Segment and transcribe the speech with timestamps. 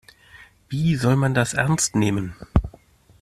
[0.67, 2.35] Wie soll man das ernst nehmen?